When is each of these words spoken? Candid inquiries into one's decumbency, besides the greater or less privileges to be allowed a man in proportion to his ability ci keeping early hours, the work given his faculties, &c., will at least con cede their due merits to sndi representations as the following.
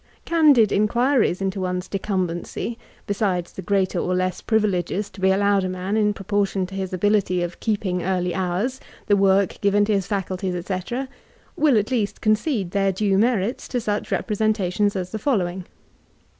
Candid 0.25 0.71
inquiries 0.71 1.43
into 1.43 1.59
one's 1.61 1.87
decumbency, 1.87 2.75
besides 3.05 3.53
the 3.53 3.61
greater 3.61 3.99
or 3.99 4.15
less 4.15 4.41
privileges 4.41 5.11
to 5.11 5.21
be 5.21 5.29
allowed 5.29 5.63
a 5.63 5.69
man 5.69 5.95
in 5.95 6.11
proportion 6.11 6.65
to 6.65 6.73
his 6.73 6.91
ability 6.91 7.45
ci 7.45 7.53
keeping 7.59 8.01
early 8.01 8.33
hours, 8.33 8.79
the 9.05 9.15
work 9.15 9.61
given 9.61 9.85
his 9.85 10.07
faculties, 10.07 10.55
&c., 10.65 10.73
will 11.55 11.77
at 11.77 11.91
least 11.91 12.19
con 12.19 12.35
cede 12.35 12.71
their 12.71 12.91
due 12.91 13.15
merits 13.19 13.67
to 13.67 13.77
sndi 13.77 14.09
representations 14.09 14.95
as 14.95 15.11
the 15.11 15.19
following. 15.19 15.67